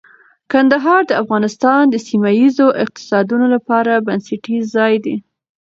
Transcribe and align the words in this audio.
کندهار 0.51 1.01
د 1.07 1.11
افغانستان 1.23 1.83
د 1.89 1.95
سیمه 2.07 2.31
ییزو 2.39 2.67
اقتصادونو 2.83 3.45
لپاره 3.55 4.03
بنسټیز 4.07 4.63
ځای 4.75 4.93
دی. 5.05 5.15